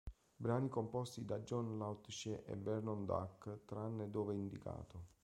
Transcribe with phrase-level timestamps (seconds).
[0.39, 5.09] Brani composti da John Latouche e Vernon Duke, tranne dove indicato